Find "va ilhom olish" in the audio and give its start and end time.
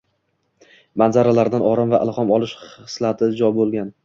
1.93-2.57